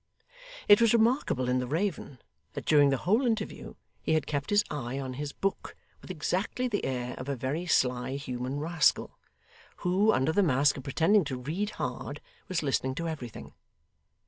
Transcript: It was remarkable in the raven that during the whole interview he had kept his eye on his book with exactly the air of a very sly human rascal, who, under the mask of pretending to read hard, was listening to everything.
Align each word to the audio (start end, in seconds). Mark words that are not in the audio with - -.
It 0.67 0.81
was 0.81 0.95
remarkable 0.95 1.47
in 1.47 1.59
the 1.59 1.67
raven 1.67 2.17
that 2.53 2.65
during 2.65 2.89
the 2.89 2.97
whole 3.05 3.23
interview 3.23 3.75
he 4.01 4.13
had 4.13 4.25
kept 4.25 4.49
his 4.49 4.63
eye 4.71 4.97
on 4.97 5.13
his 5.13 5.31
book 5.31 5.75
with 6.01 6.09
exactly 6.09 6.67
the 6.67 6.83
air 6.83 7.13
of 7.19 7.29
a 7.29 7.35
very 7.35 7.67
sly 7.67 8.15
human 8.15 8.59
rascal, 8.59 9.19
who, 9.85 10.11
under 10.11 10.31
the 10.31 10.41
mask 10.41 10.75
of 10.75 10.83
pretending 10.85 11.23
to 11.25 11.37
read 11.37 11.69
hard, 11.77 12.19
was 12.47 12.63
listening 12.63 12.95
to 12.95 13.07
everything. 13.07 13.53